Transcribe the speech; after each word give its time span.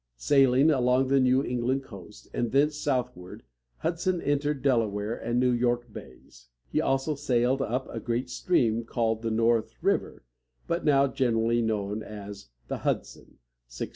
Sailing 0.17 0.71
along 0.71 1.09
the 1.09 1.19
New 1.19 1.43
England 1.43 1.83
coast, 1.83 2.27
and 2.33 2.51
thence 2.51 2.75
southward, 2.75 3.43
Hudson 3.77 4.19
entered 4.19 4.63
Del´a 4.63 4.89
ware 4.89 5.13
and 5.15 5.39
New 5.39 5.51
York 5.51 5.93
bays. 5.93 6.47
He 6.71 6.81
also 6.81 7.13
sailed 7.13 7.61
up 7.61 7.85
a 7.87 7.99
great 7.99 8.27
stream, 8.27 8.77
then 8.77 8.85
called 8.85 9.21
the 9.21 9.29
North 9.29 9.75
River, 9.79 10.23
but 10.65 10.83
now 10.83 11.05
generally 11.05 11.61
known 11.61 12.01
as 12.01 12.47
the 12.67 12.77
Hudson 12.79 13.37
(1609). 13.69 13.89